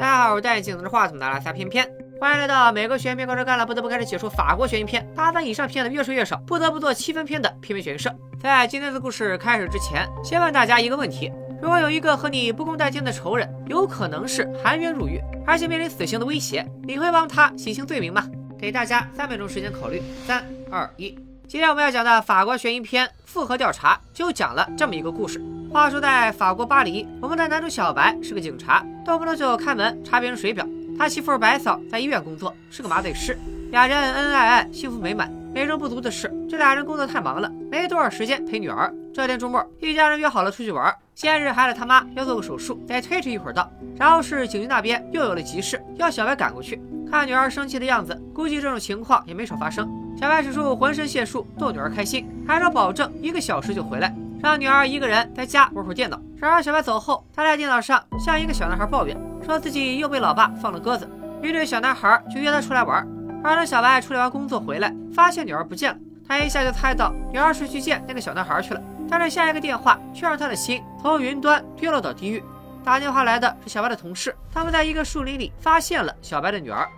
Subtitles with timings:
[0.00, 1.86] 大家好，我戴眼镜拿着话筒的拉撒偏偏，
[2.18, 8.10] 欢迎来到每个悬疑片高手干了不得不开始解说法国悬疑片，八分以上片的越说越少，不得不做七分片的片片悬疑社。
[8.40, 18.26] 在今天的故事开始之前，先问大家一个问题：如果有一个和你不共戴天的仇人，有可能是含冤入狱，而且面临死刑的威胁，你会帮他洗清罪名吗？
[18.58, 21.10] 给大家三秒钟时间考虑，三二一。
[21.46, 25.38] 今天我们要讲的法国悬疑片《复合调查》就讲了这么一个故事。
[25.72, 30.66] 话说在法国巴黎，我们的男主小白是个警察，动不动就开门查别人水表。
[30.98, 33.38] 他媳妇白嫂在医院工作，是个麻醉师，
[33.70, 35.32] 俩人恩恩爱爱，幸福美满。
[35.54, 38.92] 美中不足的是，这俩人工作太忙了，没多少时间陪女儿。
[39.14, 40.92] 这天周末，一家人约好了出去玩。
[41.14, 43.70] 先是孩子他妈要做个手术，得推迟一会儿到。
[43.96, 46.82] 然后是警局那边又有了急事，要小白赶过去。
[47.08, 49.88] 看女儿生气的样子，估计这种情况也没少发生。
[50.20, 56.20] 小白使出浑身解数逗女儿开心，还说保证一个小时就回来，让女儿一个人在家玩会电脑。
[56.36, 61.08] 然而小白走后，他在电脑上向一个小男孩抱怨，说自己又被老爸放了鸽子。
[61.42, 63.06] 于是小男孩就约他出来玩。
[63.42, 68.80] 而等小白处理完工作回来，发现女儿不见了，他一下就猜到女儿是去见那个小男孩去了。
[69.08, 72.44] 但是下一个电话却让他的心从云端跌落到地狱。
[72.84, 76.88] 打电话来的是小白的同事，他们在一个树林里发现了小白的女儿。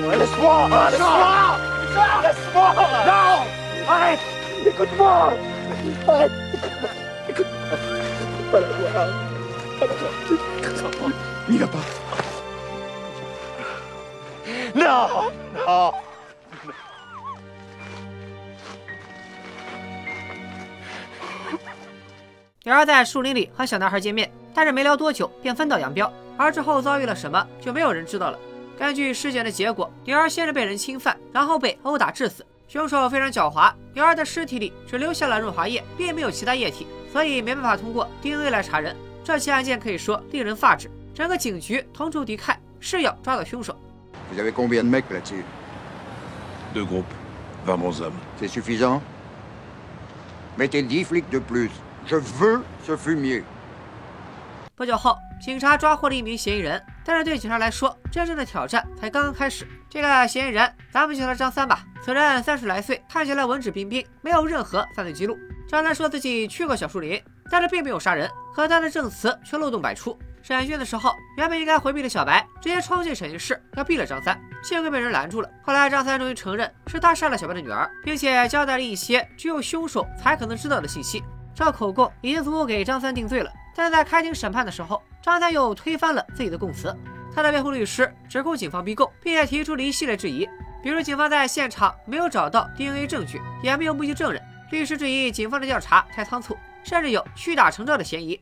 [0.00, 1.58] Laisse-moi Laisse-moi
[2.24, 2.74] Laisse-moi
[3.06, 3.44] Non
[3.86, 4.39] Arrête Écoute-moi
[6.06, 6.32] Arrête
[7.28, 7.72] Écoute-moi
[8.50, 9.08] Pas la voir
[9.78, 10.10] Pas la voir
[11.48, 11.78] N'y va pas
[14.74, 15.30] Non
[15.66, 15.94] Non
[22.62, 28.38] 女儿在树林里和小男孩见面，但是没聊多久便分道扬镳，而之后遭遇了什么就没有人知道了。
[28.78, 32.46] 根据尸检的结果，女儿先是被人侵犯，然后被殴打致死。
[32.70, 38.94] 凶手非常狡猾，女儿的尸体里只留下了润滑液，并没有其他液体，所以没办法通过 DNA 来查人。
[39.24, 43.76] 这起案件可以说令人发指，整个警局同仇敌忾，誓要抓到凶手。
[54.76, 59.66] 不久后，警察抓获了一名嫌疑人，但是对警察来说，真正的挑战才刚刚开始。
[59.88, 61.84] 这个嫌疑人，咱们就叫他张三吧。
[62.02, 65.38] 此人三十来岁，看起来文质彬彬，没有任何犯罪记录。
[65.68, 70.18] 张三说自己去过小树林，但是并没有杀人，可他的证词却漏洞百出。
[70.42, 75.50] 审讯的时候，原本应该回避的小白，直接冲进审讯室要毙了张三，幸亏被人拦住了。
[75.62, 81.22] 后来张三终于承认是他杀了小白的女儿，并且交代了一些只有凶手才可能知道的信息。
[81.54, 83.52] 这口供已经足够给张三定罪了。
[83.76, 86.96] 但是在开庭审判的时候，张三又推翻了自己的供词。
[87.34, 90.48] 他的辩护律师指控警方逼供，并且提出了一系列质疑，
[90.82, 94.42] 比如警方在现场没有找到 DNA 证据，也没有目击证人。
[94.70, 98.40] 律师质疑警方的调查太仓促，甚至有屈打成招的嫌疑。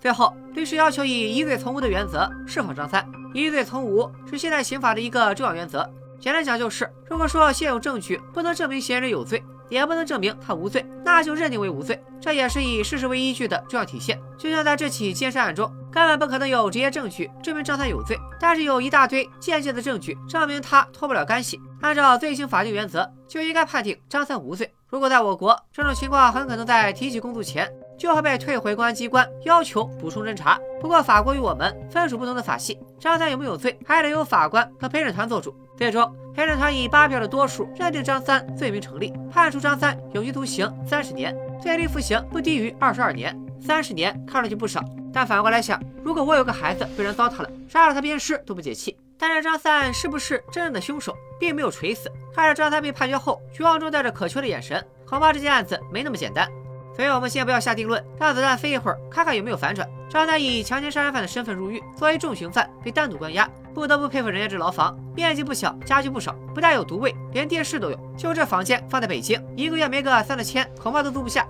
[0.00, 3.04] 最后，律师要求以疑罪从无的原则释放张三。
[3.34, 5.88] 疑罪从无是现代刑法的一个重要原则。
[6.20, 12.00] 简单讲就是，如果说现有证据不能证明嫌疑人有罪，也不能证明他无罪，那就认定为无罪。
[12.20, 14.18] 这也是以事实为依据的重要体现。
[14.36, 21.60] 就像在这起奸杀案中，根本不可能有直接证据证明张三有罪，但是有一大堆间接的证据证明他脱不了干系。
[21.80, 24.72] 按照罪刑法定原则，就应该判定张三无罪。
[24.88, 30.58] 如果在我国，这种情况很可能在提起公诉前就会被退回公安机关，要求补充侦查。
[30.80, 35.54] 不过，法国与我们分属不同的法系，张三有没有罪，还得由法官和陪审团做主。
[35.76, 43.38] 最终，陪审团以八票的多数认定张三罪名成立，判处张三有期徒刑三十年，最低服刑不低于二十二年。
[43.60, 48.96] 三十年看上去不少，但反过来想，如果我有个孩子被人糟蹋了，杀了他鞭尸都不解气。
[49.18, 52.10] 但是张三是不是真正的凶手，并没有垂死。
[52.34, 56.48] 看着张三被判决后绝望中带着渴求的眼神，恐怕这件案子没那么简单。
[56.94, 59.88] 所以我们先不要下定论，让子弹飞一会儿，看看有没有反转。
[60.08, 67.98] 张三以强奸杀人犯的身份入狱，作为重刑犯被单独关押，不得不佩服人家这牢房，面积不小，家具不少，不但有独卫，连电视都有。
[68.16, 71.46] 就这房间放在北京，一个月没个三四千，恐怕都租不下。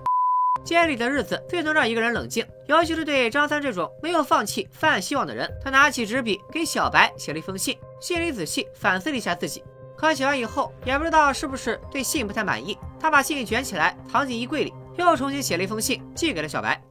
[0.63, 5.49] 监狱里的日子最能让一个人冷静，尤其是对张三这种没有放弃犯案希望的人。
[5.63, 9.63] 他拿起纸笔给小白写了一封信，信里仔细反思了一下自己。
[9.97, 14.73] 可写完以后，也不知道是不是对信不太满意，他把信卷起来藏进衣柜里。
[14.97, 16.81] 又重新写了一封信，寄给了小白。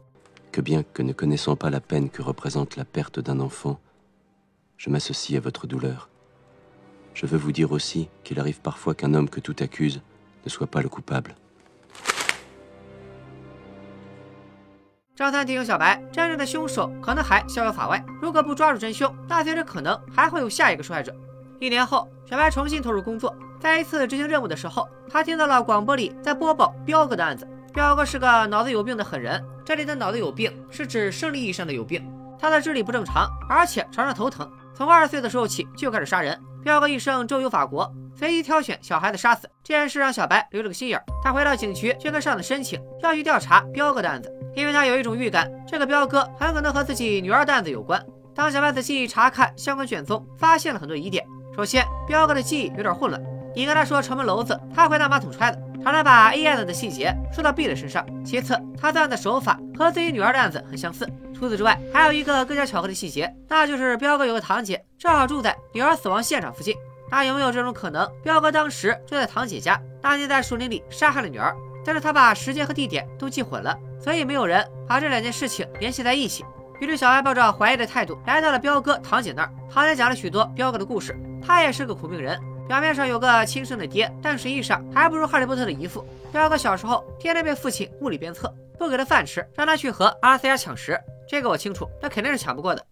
[15.19, 21.13] 张三提醒小白，真正的凶手可能还逍遥法外，如果不抓住真凶，那随时可能还会有下一个受害者。
[21.59, 27.49] 一年后，小白重新投入工作，在一次执行任务的时候，他听到了广播里在播报彪哥的案子。
[27.75, 32.09] 彪哥是个脑子有病的狠人，这里的脑子有病是指生理意义上的有病。
[32.39, 34.49] 他的智力不正常，而且常常头疼。
[34.73, 36.41] 从二十岁的时候起就开始杀人。
[36.63, 39.51] 彪哥一生周游法国，随机挑选小孩子杀死。
[39.65, 41.05] 这件事让小白留了个心眼儿。
[41.25, 48.05] 他回到警局，就跟上司申请要去调查彪哥的案子，因为他有一种预感，这个彪哥很可能和自己女儿的案子有关。
[48.35, 51.25] 当小白仔细查看相关卷宗，发现了很多疑点。
[51.55, 53.23] 首先，彪哥的记忆有点混乱。
[53.55, 58.05] 你跟他说城门楼子，他会拿马桶揣的，常常把 A 案子的细节说到 B 的身上。
[58.25, 61.09] 其次，他作案的手法和自己女儿的案子很相似。
[61.33, 66.75] 除此之外，还有一个更加巧合的细节，那就是彪哥有个堂姐，正好住在女儿死亡现场附近。
[67.13, 68.09] 那有没有这种可能？
[68.25, 71.57] 彪哥当时就在堂姐家，当年在树林里杀害了女儿，
[71.89, 76.45] 但是他把时间和地点都记混了，所以没有人把这两件事情联系在一起。
[76.81, 81.19] 于是小白抱着怀疑的态度来到了彪哥堂姐那儿，堂姐讲了许多彪哥的故事。
[81.41, 82.39] 他也是个苦命人，
[82.69, 86.07] 表面上有个亲生的爹，但实际上还不如哈利波特的姨父。
[86.31, 91.01] 彪哥小时候天天被父亲物理鞭策，不给他饭吃，让他去和阿拉斯加抢食。
[91.27, 92.85] 这个我清楚，那肯定是抢不过的。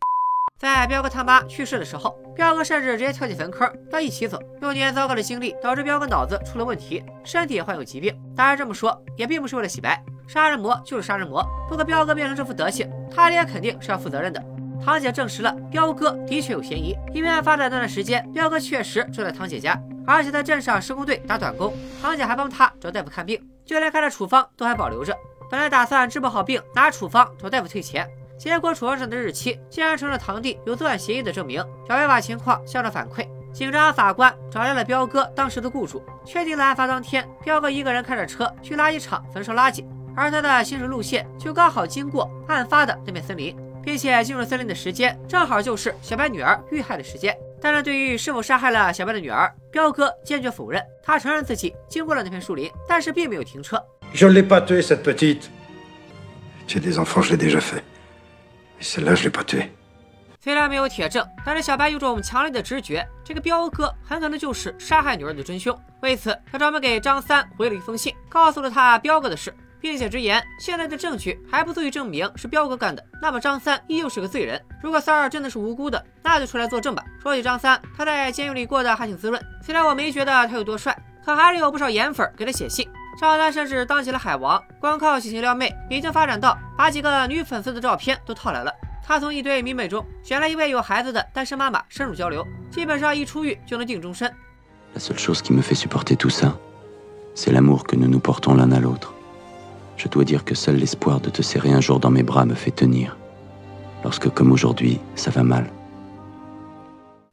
[0.58, 4.40] 在彪哥他妈去世的时候，彪哥甚至直接跳进坟坑，要一起走。
[4.62, 8.18] 幼年糟糕的经历导致彪哥脑子出了问题，身体也患有疾病。
[8.34, 10.02] 当然这么说也并不是为了洗白。
[10.26, 14.42] 杀人魔就是杀人魔，不过彪哥变成这副德行，他爹肯定是要负责任的。
[14.82, 25.14] 堂姐证实了彪哥的确有嫌疑，因为案发的那段时间，彪哥确实住在堂姐家，而且在镇上施工队打短工，堂姐还帮他找大夫看病，就连开的处方都还保留着。
[25.50, 28.08] 本来打算治不好病拿处方找大夫退钱，
[28.38, 31.60] 结果处方上的日期竟然成了堂弟有作案嫌疑的证明。
[31.88, 39.84] 小白把情况向上反馈，警察、法官找来了彪哥当时的雇主，确定了案发当天，彪哥一个人开着车去垃圾场焚烧垃圾。
[40.14, 47.36] 而他的行驶路线就刚好经过案发的那片森林，并且进入森林的时间正好就是小白女儿遇害的时间。
[47.60, 50.82] 但是对于是否杀害了小白的女儿，彪哥坚决否认。
[51.02, 53.82] 他承认自己经过了那片树林，但是并没有停车。
[54.14, 55.48] Je l'ai pas tué cette petite.
[56.68, 57.82] J'ai des enfants, je l'ai déjà fait.
[58.80, 59.68] Celle-là, je l'ai pas tuée.
[60.40, 65.76] 虽然没有铁证，但是小白有种强烈的直觉，这个彪哥很可能就是杀害女儿的真凶。
[66.02, 69.54] 为此，他专门给张三回了一封信，告诉了他彪哥的事。
[69.78, 74.60] 并且直言，现在的证据还不足以证明是彪哥干的，那么张三依旧是个罪人。
[74.82, 77.04] 如果三儿真的是无辜的，那就出来作证吧。
[77.22, 79.40] 说起张三，他在监狱里过得还挺滋润。
[79.62, 82.88] 虽然我没觉得他有多帅，可还是有不少颜粉给他写信。
[83.18, 88.72] 张三甚至当起了海王，光靠喜庆撩妹，已经发展到把几个女粉丝的照片都套来了。
[89.02, 94.30] 他从一堆迷妹中选了一位有孩子的单身妈妈深入交流，基本上一出狱就能定终身。
[94.94, 96.52] La seule chose qui me fait supporter tout ça,
[97.34, 99.14] c'est l'amour que nous nous portons l'un à l'autre.
[99.96, 102.54] Je dois dire que seul l'espoir de te serrer un jour dans mes bras me
[102.54, 103.16] fait tenir.
[104.04, 105.64] Lorsque, comme aujourd'hui, ça va mal.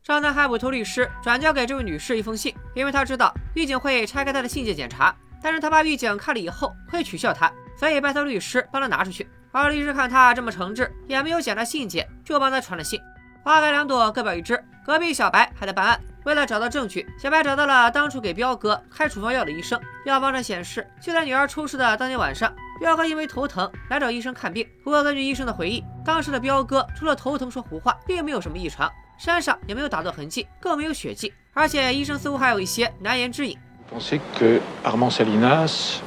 [0.04, 9.30] 张三还委托律师转交给这位女士一封信，因为他知道狱警会拆开他的信件检查，但是他怕狱警看了以后会取笑他，所以拜托律师帮他拿出去。
[9.52, 13.00] 而律师看他这么诚挚，也没有检查信件，就帮他传了信。
[13.44, 14.60] 花开两朵，各表一枝。
[14.86, 16.00] 隔壁小白还在办案。
[16.24, 19.80] 为了找到证据，小白找到了当初给彪哥开处方药的医生。
[20.06, 24.66] 药方上显示，就在女儿出事的当天晚上，彪哥因为头疼来找医生看病。
[24.84, 31.34] 不过根据医生的回忆，当时的彪哥除了头疼说胡话，并没有什么异常，身上也没有打斗痕迹，更没有血迹。
[31.54, 33.58] 而且医生似乎还有一些难言之隐。
[33.93, 36.03] Pensez que Armand Salinas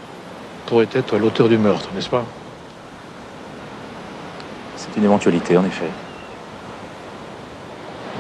[0.68, 2.24] pourrait être l'auteur du meurtre, n'est-ce pas
[4.76, 5.90] C'est une éventualité, en effet.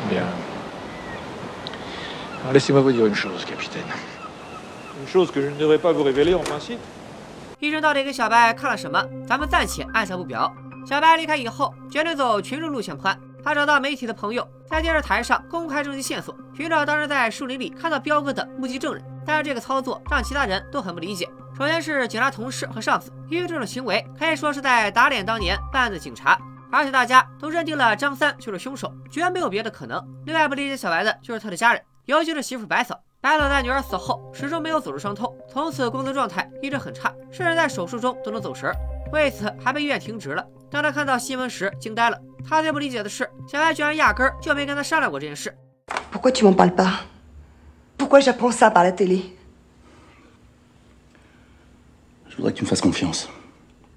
[0.09, 0.23] Bien.
[2.41, 3.83] Alors laissez-moi vous dire une chose, capitaine.
[4.99, 6.79] Une chose que je ne devrais pas vous révéler en principe.
[7.59, 9.07] 医生到底给小白看了什么？
[9.27, 10.51] 咱们暂且按下不表。
[10.85, 13.19] 小白离开以后，决定走群众路线破案。
[13.43, 19.03] 他找到媒体的朋友，在电视台上公开征集线索，寻找当时在树林里看到彪哥的目击证人。
[19.26, 21.28] 但是这个操作让其他人都很不理解。
[21.58, 26.38] 首先是警察同事和上司，因为这种行为可以说是在打脸当年办案的警察。
[26.70, 30.04] 而且大家都认定了张三就是凶手，绝没有别的可能。
[30.26, 32.98] 另外不理解小白的就是他的家人，尤其是媳妇白嫂。
[33.20, 38.70] 白嫂在女儿死后始终没有走出伤痛，从此工作状态一直很差，甚至在手术中都能走神，
[39.12, 40.44] 为此还被医院停职了。
[40.70, 42.18] 当他看到新闻时，惊呆了。
[42.46, 45.56] 他最不理解的是，小白居然压根儿就没跟他商量过这件事。
[48.06, 49.34] Pourquoi tu m'en parles pas Pourquoi j'apprends ça par la télé
[52.28, 53.26] Je voudrais que tu me fasses confiance.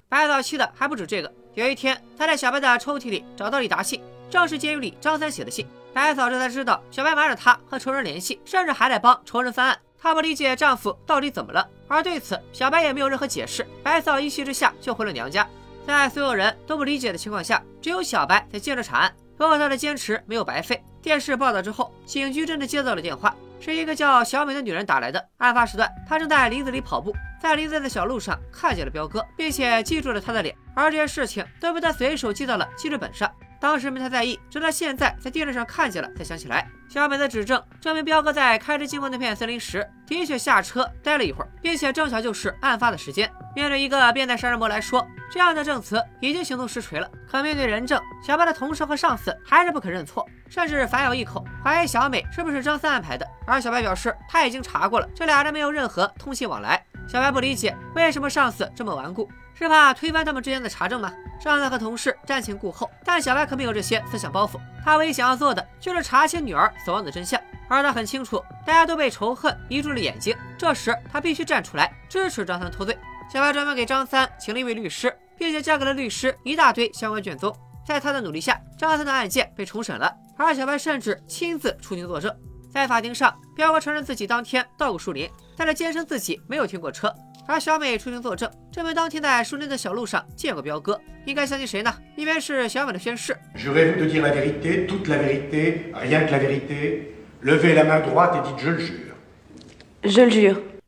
[0.08, 1.32] 白嫂气的还不止这个。
[1.54, 5.64] 有一天，他在小白的抽屉里找到了一沓信，正是监狱里张三写的信。
[5.94, 9.78] 白嫂这才知道，小白瞒着她和仇人联系，甚至还在帮仇人翻案。
[9.96, 13.64] 她不理解丈夫到底怎么了，而对此小白也没有任何解释。
[13.84, 15.48] 白嫂一气之下就回了娘家。
[15.86, 19.14] 在所有人都不理解的情况下，只有小白才接着查案。
[19.36, 20.82] 不过他的坚持没有白费。
[21.00, 25.24] 电视报道之后，警局真的接到了电话，是一个叫小美的女人打来的。
[25.36, 33.30] 案发时段，她正在林子里跑步，在林子的小路上看见了彪哥，并且记住了他的脸，而这些事情都被他随手记到了记事本上。
[33.60, 36.66] 当时没太在意，直到现在在电视上看见了才想起来。
[36.88, 43.30] 小美的指证证明，彪哥在开车经过那片森林时，的确下车待了一会儿，并且正巧就是案发的时间。
[43.54, 47.08] 面对一个变态杀人魔来说，这样的证词已经形同实锤了。
[47.30, 53.24] 可面对人证，小白的同事和上司还是不肯认错，甚至反咬一口，怀疑小美是不是张三安排的。
[53.46, 56.84] 而小白表示，他已经查过了，这俩人没有任何通信往来。
[57.10, 59.28] 小白不理解，为什么上司这么顽固？
[59.52, 61.12] 是怕推翻他们之间的查证吗？
[61.40, 64.60] 上司和同事瞻前顾后，但小白可没有这些思想包袱。
[64.84, 70.36] 他唯一想要做的就是查清女儿死亡的真相，而他很清楚，大家都被仇恨迷住了眼睛。
[70.56, 72.96] 这时，他必须站出来支持张三脱罪。
[73.28, 77.52] 小白专门给张三请了一位律师，并且交给了律师一大堆相关卷宗。
[77.84, 82.32] 在他的努力下，张三的案件被重审了，而小白甚至亲自出庭作证。
[82.72, 87.12] 在法庭上，彪哥承认自己当天到过树林，但是坚称自己没有停过车。
[87.46, 90.98] 而小美出庭作证，证明当天在树林的小路上见过彪哥。
[91.26, 91.92] 应该相信谁呢？
[92.16, 93.36] 一边是小美的宣誓。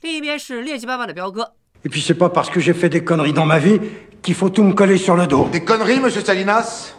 [0.01, 1.53] 另一边是劣迹斑斑的彪哥。
[1.85, 3.81] Et puis c'est pas parce que j'ai fait des conneries dans ma vie
[4.23, 5.49] qu'il faut tout me coller sur le dos.
[5.51, 6.95] Des conneries, monsieur Salinas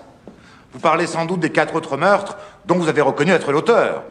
[0.73, 2.35] Vous parlez sans doute des quatre autres meurtres
[2.65, 4.03] dont vous avez reconnu être l'auteur.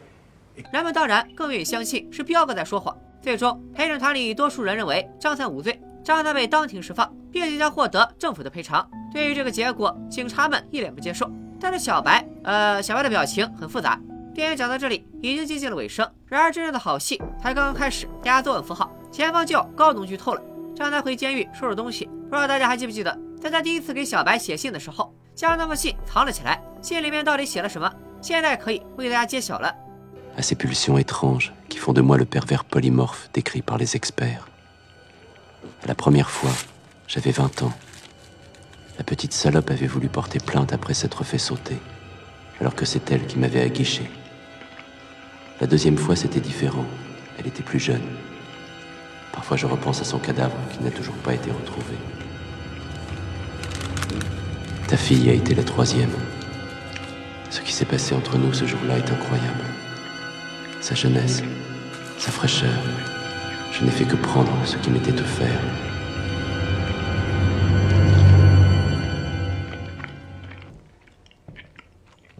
[0.71, 2.95] 人们当然更愿意相信是彪哥在说谎。
[3.21, 8.85] 最终，陪审团里多数人认为张三无罪，张三被当庭释放，并且将获得政府的赔偿。
[9.13, 11.31] 对于这个结果，警察们一脸不接受。
[11.59, 13.99] 但是小白，呃，小白的表情很复杂。
[14.33, 18.07] 电影讲到这里已经接近了尾声，然而真正的好戏才刚刚开始。
[18.21, 20.41] 大家坐稳扶好，前方就要高能剧透了。
[20.75, 26.61] 张三回监狱收拾东西，不知道大家还记不记得，在他第一次给小白写信的时候，将那封信藏了起来。
[26.81, 27.89] 信里面到底写了什么？
[28.21, 29.73] 现在可以为大家揭晓了。
[30.37, 34.47] À ces pulsions étranges qui font de moi le pervers polymorphe décrit par les experts.
[35.85, 36.51] La première fois,
[37.07, 37.73] j'avais 20 ans.
[38.97, 41.77] La petite salope avait voulu porter plainte après s'être fait sauter,
[42.59, 44.09] alors que c'est elle qui m'avait aguiché.
[45.61, 46.85] La deuxième fois, c'était différent.
[47.37, 48.03] Elle était plus jeune.
[49.31, 51.95] Parfois, je repense à son cadavre qui n'a toujours pas été retrouvé.
[54.87, 56.13] Ta fille a été la troisième.
[57.49, 59.72] Ce qui s'est passé entre nous ce jour-là est incroyable
[60.83, 62.65] such a nice，so fresh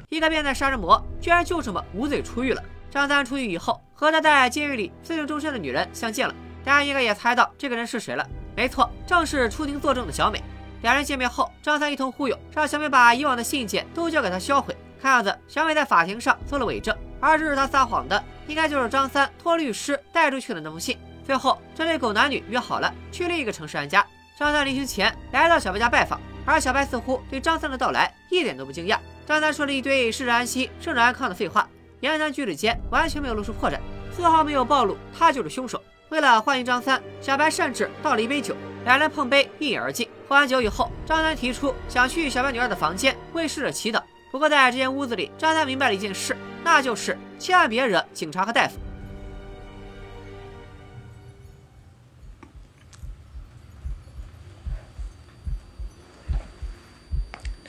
[0.09, 2.61] 一个变态杀人魔居然就这么无罪出狱了。
[2.91, 6.35] 张三出狱以后，和他在监狱里自定终身的女人相见了。
[6.65, 8.27] 大家应该也猜到这个人是谁了？
[8.55, 10.43] 没错，正是出庭作证的小美。
[10.81, 14.75] 两人见面后，张三一通忽悠，让小美把以往的信件都交给他销毁。
[15.01, 18.23] 看样子，小美在法庭上做了伪证，而这是他撒谎的。
[18.47, 20.97] 应该就是张三托律师带出去的那封信。
[21.25, 24.05] 最后，这对狗男女约好了去另一个城市安家。
[24.37, 28.97] 张三临行前来到小白家拜访，而小白似乎对张三的到来一点都不惊讶。
[29.25, 31.67] 张三说了一堆“逝者安息，生者安康”的废话，
[32.01, 33.79] 言谈举止间完全没有露出破绽，
[34.13, 35.81] 丝毫没有暴露他就是凶手。
[36.09, 40.09] 为了欢迎张三，小白甚至倒了一杯酒，两人碰杯一饮而尽。
[40.27, 44.01] 喝完酒以后，张三提出想去小白女儿的房间为逝者祈祷。
[44.33, 46.35] 不过在这间屋子里，张三明白了一件事。
[46.63, 48.79] 那就是千万别惹警察和大夫。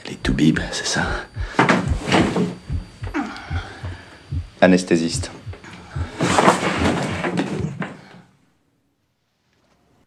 [0.05, 1.03] Les toubibs, c'est ça
[4.59, 5.29] Anesthésiste。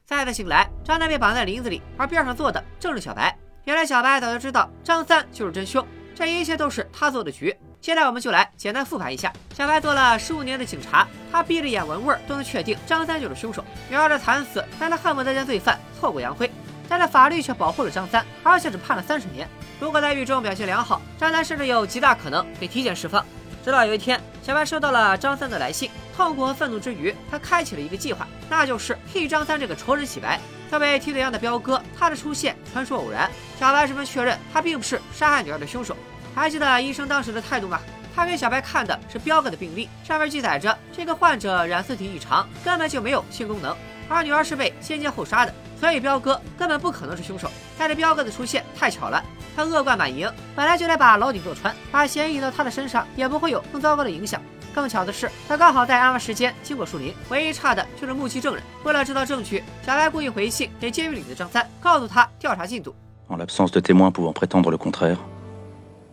[0.04, 3.38] 再次醒来，张三被绑在林子里，而边上坐的正是小白。
[3.64, 5.86] 原来小白早就知道张三就是真凶，
[6.18, 7.56] 这一切都是他做的局。
[7.80, 9.32] 现在我们就来简单复盘一下。
[9.56, 13.64] 小白做了十五年的警察，他闭着眼闻味儿都能确定张三就是凶手。
[13.88, 16.50] 女儿的惨死让他恨不得将罪犯挫骨扬灰，
[16.88, 19.48] 但是法律却保护了张三，而且只判了三十年。
[19.78, 23.24] 如果在狱中表现良好，张三甚至有极大可能被提前释放。
[23.64, 30.40] 直到有一天，小白收到了张三的来信，痛苦和愤怒之余，他开启了一个计划，那就是替张三这个仇人洗白。
[30.68, 33.30] 作为替罪羊的彪哥，他的出现纯属偶然。
[33.58, 35.96] 小白十分确认，他并不是杀害女儿的凶手。
[36.38, 37.80] 还记得医生当时的态度吗？
[38.14, 43.76] 他给小白看的是彪哥的病历，上面记载着这个患者染色体异常，根本就没有性功能，
[44.08, 47.48] 而女儿是被先奸后杀的，所以彪哥根本不可能是凶手。
[47.78, 49.22] 但是彪哥的出现太巧了，
[49.54, 54.40] 他恶贯满盈，本来就来把牢底坐穿，把嫌疑移到他的身上也不会有更糟糕的影响。
[54.74, 58.62] 更巧的是，他刚好在案发时间经过树林，唯一差的就是目击证人。
[58.84, 62.94] 为了制造证据，小白故意回信给监狱里的张三，告诉他调查进度。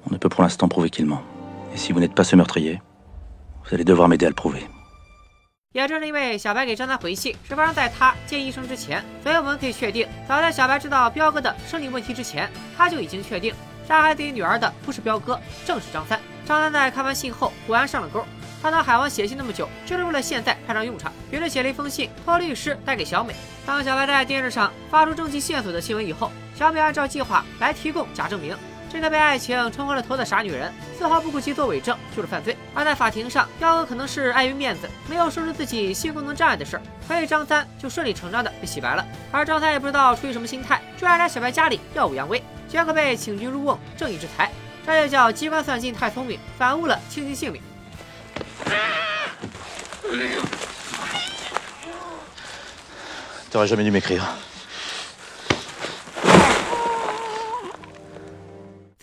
[0.07, 1.21] On ne peut pour l'instant prouver qu'il ment.
[1.73, 2.81] Et si vous n'êtes pas ce meurtrier,
[3.63, 4.67] vous allez devoir m'aider à le prouver.
[5.73, 13.53] 也正是因为小白给张三回信是发生在他见医生之前，所以我们可以确定，早在小白知道彪哥的生理问题之前，他就已经确定
[13.85, 16.17] 杀害自己女儿的不是彪哥，正是张三。
[16.45, 18.23] 张三在看完信后果然上了钩，
[18.61, 23.35] 他当海王写信那么久，就是为了现在派上用场，于是写了一封信托律师带给小美。
[23.65, 28.55] 当小白在电视上发出证据线索的新闻以后，小美按照计划来提供假证明。
[28.95, 32.55] 这个被爱情冲昏了头的傻女人，丝毫不顾及做伪证就是犯罪。
[32.73, 39.05] 而在法庭上，彪哥可能是碍于面子，没有说出自己性功能障碍的事儿，所以张三就顺理成章的被洗白了。
[39.33, 44.49] 而张三也不知道出于什么心态，居然来小白家里耀武扬威，结果被请君入瓮，正义之财。
[44.85, 47.61] 这就叫机关算尽太聪明，反误了亲戚性命。
[53.51, 54.21] T'aurais jamais dû m'écrire.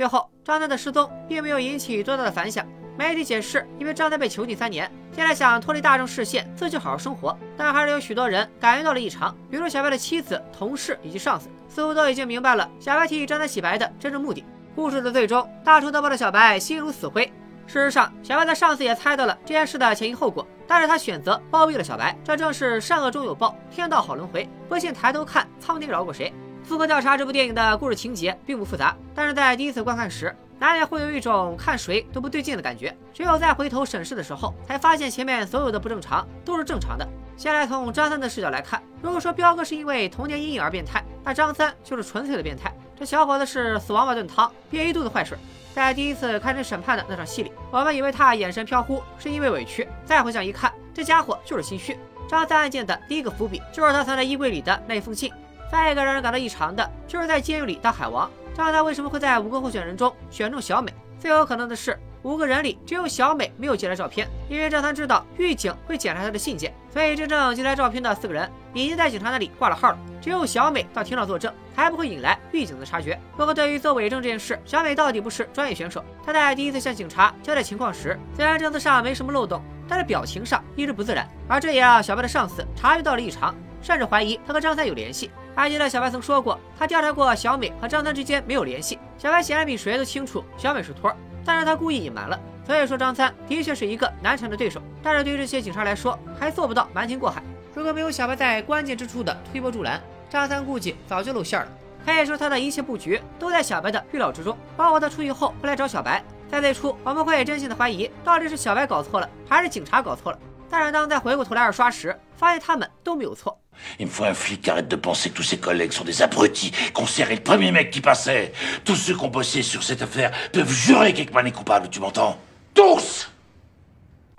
[0.02, 2.66] 最后，张三的失踪并没有引起多大的反响。
[2.98, 7.38] 媒体解释，因为张三被囚禁三年，现在想脱离大众视线，自己好好生活。
[7.56, 14.44] 但还是有许多人感觉到了异常，比如小白的妻子、同事以及上司，似乎都已经明白了小白替张三洗白的真正目的。
[14.74, 17.24] 故事的最终，大仇得报的小白心如死灰。
[17.68, 24.48] 事实上，小白的上司也猜到了这件事的前因后果，但是他选择包庇了小白，这正是善恶终有报，天道好轮回。
[24.68, 26.28] 不信抬头看，苍天饶过谁？
[26.64, 32.96] 《复刻调查》这部电影的故事情节并不复杂，但是在第一次观看时，难免会有一种看谁都不对劲的感觉。
[33.12, 37.06] 只有在回头审视的时候，才发现前面所有的不正常都是正常的。
[37.36, 42.72] 先来从张三的视角来看，如果说彪哥是因为童年阴影而变态，那张三就是纯粹的变态。
[42.96, 45.36] 这小伙子是死王八炖汤，憋一肚子坏水。
[45.74, 51.98] 在第一次开庭审判的那场戏里，我们以为他眼神飘忽是因为委屈，再回想一看，这家伙就是心虚。
[52.28, 55.32] 张三案件的第一个伏笔就是他藏在衣柜里的那封信。
[55.72, 60.92] 再一个让人感到异常的，就是在监狱里当海王，张三为什么会在五个候选人中选中小美？
[61.18, 69.98] 最有可能的是，五个人里只有小美没有寄来照片，因为张三知道狱警会检查他的信件，所以真正寄来照片的四个人已经在警察那里挂了号了。
[70.20, 73.18] 只有小美到庭上作证，才不会引来狱警的察觉。
[73.34, 76.04] 不过，对于做伪证这件事，小美到底不是专业选手。
[76.22, 85.30] 她在第一次向警察交代情况时，虽然证词上没什么漏洞，但是表情上一直不自然，而这也让小白的上司察觉到了异常，甚至怀疑他和张三有联系。
[85.54, 88.98] 还记得小白曾说过，他调查过小美和张三之间没有联系。
[89.18, 92.38] 小白显然比谁都清楚小美是托，但是他故意隐瞒了。
[92.66, 97.42] 所以说张三的确是一个难缠的对手，但是对于这些警察来说，还做不到瞒天过海。
[97.74, 101.68] 如果没有小白在关键之处的推波助澜，张三估计早就露馅了。
[102.04, 106.22] 可以说他的一切布局都在小白的预料之中，包括他出狱后会来找小白。
[106.50, 110.38] 在最初，我们会真心的怀疑到底是小白搞错了，还是警察搞错了。
[110.68, 113.58] 但是当再回过头来二刷时，发现他们都没有错。
[113.99, 116.71] Il me faut un flic qui arrête de penser que tous ses collègues sont des abrutis,
[116.93, 118.51] qu'on serrait le premier mec qui passait.
[118.83, 122.37] Tous ceux qui ont bossé sur cette affaire peuvent jurer qu'Ekman est coupable, tu m'entends
[122.73, 123.27] Tous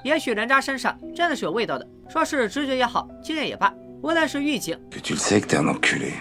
[0.05, 6.13] 也许人渣身上真的是有味道的，说是直觉也好，经验也罢，无论是狱警，Que tu le sais que t'es un enculé.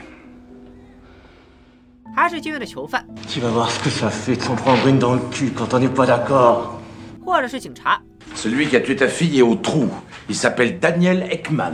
[2.16, 5.52] 还是监狱的囚犯， Tu vas voir ce que ça fait de s'en prendre une dans le cul
[5.52, 6.82] quand on n'est pas d'accord.
[7.24, 8.00] 或者是警察，
[8.36, 9.90] Celui qui a tué ta fille est au trou.
[10.28, 11.74] Il s'appelle Daniel Ekman.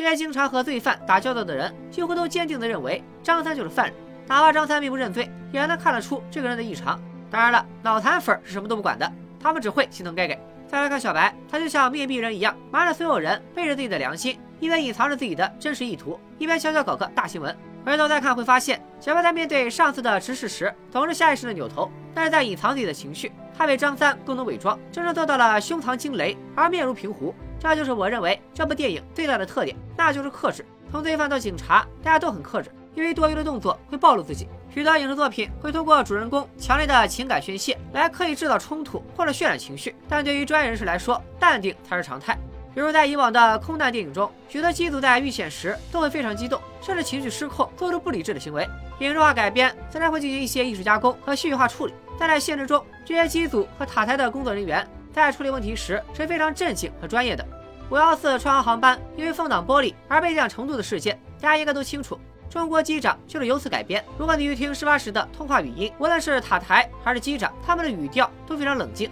[0.00, 3.94] 这些经常和罪犯打交道的人，几乎都坚定地认为张三就是犯人。
[4.26, 6.98] 哪怕张三并不认罪，也能看得出这个人的异常。
[7.30, 10.40] 当然了，脑残粉是什么都不管的，他们只会心疼盖盖。
[10.66, 17.54] 再来看小白，他就像面壁人一样，瞒着所有人，背着自己的良心，一边隐藏着自己的真实意图，一边悄悄搞个大新闻。
[17.84, 23.30] 回头再看，会发现小白在面对上司的指使时，总是下意识的扭头，但是在隐藏自己的情绪。
[23.54, 27.34] 他比张三更能伪装，真正做到了胸藏惊雷而面如平湖。
[27.60, 30.64] 这就是我认为这部电影最大的特点，那就是克制。
[30.90, 34.48] 从罪犯到警察，大家都很克制，因为多余的动作会暴露自己。
[34.72, 42.36] 许多影视作品会通过主人公强烈的情感宣泄来刻意制造冲突或者渲染情绪，但对于专业人士来说，淡定才是常态。
[42.74, 48.66] 比如在以往的空难电影中，许多机组在遇险时都会非常激动，甚至情绪失控，做出不理智的行为。
[49.00, 57.44] 影视化改编自然会进行一些艺术加工和戏剧化处理，但在现实中，这些机组和塔台的工作人员在处理问题时是非常镇静和专业的。
[57.90, 62.18] 五幺四川航航班因为风挡玻璃而被降程度的事件，大家应该都清楚。
[62.48, 64.04] 中国机长就是由此改编。
[64.18, 69.10] 如果你去听事发时的通话语音，无论是塔台还是机长，他们的语调都非常冷静。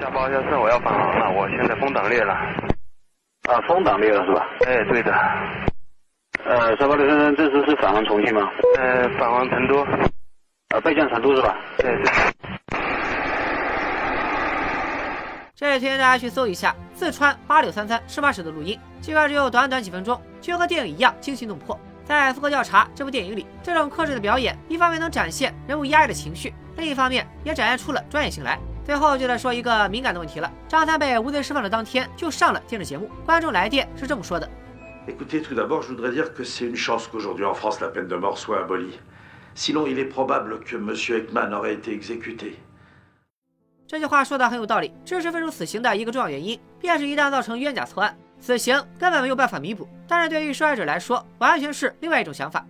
[0.00, 2.32] 下报一下声，我要返航了，我现在风挡裂了。
[3.48, 4.46] 啊，风挡裂了是吧？
[4.66, 5.12] 哎，对的。
[6.44, 8.50] 呃，沙发刘先生，这次是返航重庆吗？
[8.78, 9.86] 呃，返航成都。
[10.70, 11.56] 呃，备降成都是吧？
[11.78, 12.12] 对对。
[15.64, 21.80] 这里推荐大家去搜一下四川八六三三事发时的录音，尽管只有短短几分钟，却和电影一样惊心动魄。
[22.04, 28.60] 在《复刻调查》这部电影里，这种克制的表演，一方面能展现人物压抑的情绪，另一方面也展现出了专业性来。
[28.84, 34.46] 最后就来说一个敏感的问题了：张三被无罪释放的当天就上了电视节目，观众来电是这么说的。
[35.08, 38.16] Écoutez, tout d'abord, je voudrais dire que c'est une chance qu'aujourd'hui en France la peine de
[38.16, 38.98] mort soit abolie.
[39.54, 40.90] Sinon, il est probable que M.
[40.90, 42.58] Ekman aurait été exécuté.
[43.86, 44.92] 这句话说的很有道理。
[45.04, 49.88] 支持废除死刑的一个重要原因，便是一旦造成冤假错案，死刑根本没有办法弥补。
[50.08, 52.64] 但是对于受害者来说，完全是另外一种想法。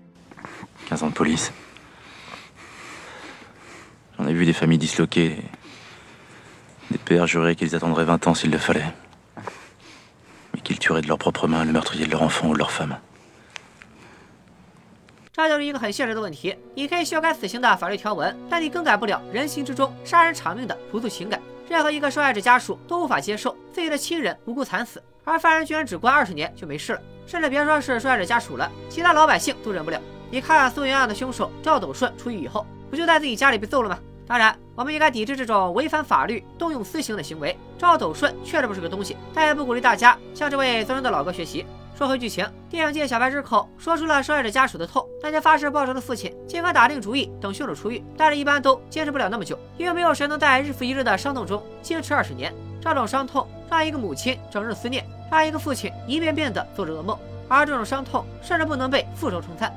[15.64, 16.57] 一个很现实的问题。
[16.74, 21.40] 你可以修改死刑的法律条文，但你更改不了人心之中杀人偿命的朴素情感。
[21.68, 27.00] 任何一个受害者家属都无法接受自己的亲人无辜惨死，而犯人居然只关二十年就没事了。
[27.27, 30.00] 甚至别说是受害者家属了，其他老百姓都忍不了。
[30.31, 33.98] 你看苏云案的凶手赵斗顺出狱以后，不就在自己家里被揍了吗？
[34.27, 37.57] 当然，我们应该抵制这种违反法律、动用私刑的行为。
[37.79, 41.66] 赵斗顺确实不是个东西，但也不鼓励大家向这位尊荣的老哥学习。
[41.96, 45.07] 说回剧情，电影界小白之口说出了受害者家属的痛。
[45.22, 52.52] 那些发誓报仇的父亲尽管打定主意等凶手出狱，但是一般都坚持不了那么久，因为没有谁能在日复一日的伤痛中坚持二十年。
[52.80, 57.16] 这种伤痛让一个母亲整日思念，让一个父亲一遍遍的做着噩梦，
[57.48, 59.72] 而这种伤痛甚至不能被复仇冲淡。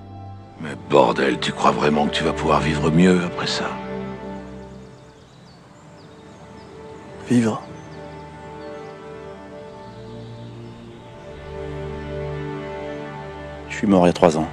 [0.60, 3.66] Mais bordel, tu crois vraiment que tu vas pouvoir vivre mieux après ça
[7.30, 7.60] Vivre
[13.84, 14.48] 已墨迹三年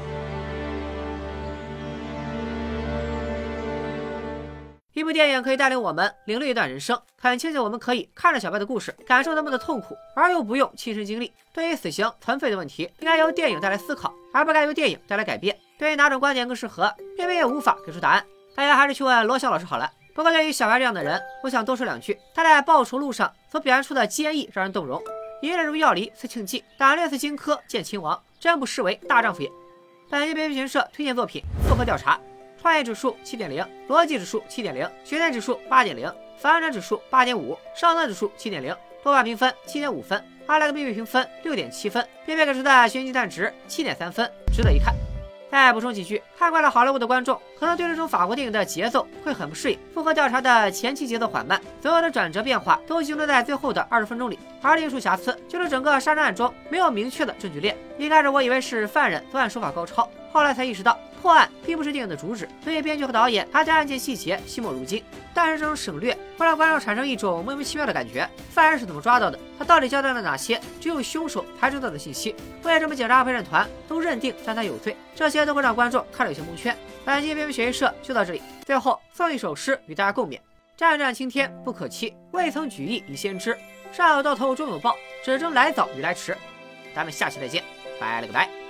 [4.92, 11.32] 一部电影可以带领我们领略一段人生，很庆幸我们可以看着小白的故事，感受他们的痛苦，而又不用亲身经历。
[11.52, 15.56] 对于死刑存废的问题，应该由电影带来思考，而不该由电影带来改变。
[15.78, 18.24] 对于哪种观点更适合，偏偏也无法给出答案。
[18.54, 19.90] 大家还是去问罗翔老师好了。
[20.14, 22.16] 不过对于小白这样的人，我想多说两句。
[22.32, 25.02] 他在报仇路上所表现出的坚毅让人动容。
[25.42, 29.50] 一日如药离似庆忌，胆略似荆轲见秦王，真不失为大丈夫也。
[30.10, 32.16] 本期编剧群社推荐作品《复合调查》。
[32.60, 44.94] 创业指数七点零，逻辑指数七点零，悬念指数八点零，反转指数八点五，上色指数七点零，豆瓣评分七点五分，阿莱克秘密评分六点七分，编编给出的悬疑蛋值七点三分，值得一看。
[45.50, 49.78] 再补充几句，看惯了好莱坞的观众可能对这种法国电影的节奏会很不适应。
[49.94, 57.76] 复合调查的前期节奏缓慢，所有的转折变化都集中在最后的二十分钟里，而另一处瑕疵就是整个杀人案中没有明确的证据链。
[57.98, 60.98] 一开始我以为是犯人作案手法高超，后来才意识到。
[61.22, 65.02] 破案并不是电影的主旨，所以编剧和导演还对案件细节惜墨如金。
[65.32, 69.38] 但是这种省略会让观众产生一种莫名其妙的感觉：犯人是怎么抓到的？
[69.58, 72.36] 他到底交代了哪些只有凶手才知道的信息？
[72.62, 74.94] 为什么警察陪审团都认定张三有罪？
[75.14, 76.76] 这些都会让观众看着有些蒙圈。
[77.04, 80.40] 本期编剧学习社就到这里，最后送一首诗与大家共勉：
[80.76, 83.56] 战战青天不可欺，未曾举义以先知。
[83.92, 86.36] 善有到头终有报，只争来早与来迟。
[86.94, 87.62] 咱们下期再见，
[88.00, 88.63] 拜了个拜。